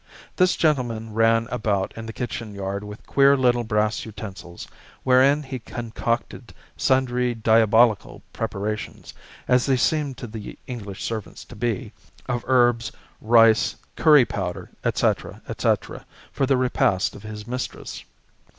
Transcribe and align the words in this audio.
This 0.35 0.55
gentleman 0.55 1.13
ran 1.13 1.47
about 1.51 1.93
in 1.95 2.07
the 2.07 2.11
kitchen 2.11 2.55
yard 2.55 2.83
with 2.83 3.05
queer 3.05 3.37
little 3.37 3.63
brass 3.63 4.03
utensils, 4.03 4.67
wherein 5.03 5.43
he 5.43 5.59
concocted 5.59 6.55
sundry 6.75 7.35
diabolical 7.35 8.23
preparations 8.33 9.13
as 9.47 9.67
they 9.67 9.77
seemed 9.77 10.17
to 10.17 10.25
the 10.25 10.57
English 10.65 11.03
servants 11.03 11.45
to 11.45 11.55
be, 11.55 11.93
of 12.27 12.43
herbs, 12.47 12.91
rice, 13.21 13.75
curry 13.95 14.25
powder, 14.25 14.71
etc., 14.83 15.39
etc., 15.47 16.03
for 16.31 16.47
the 16.47 16.57
repast 16.57 17.15
of 17.15 17.21
his 17.21 17.45
mistress. 17.45 18.03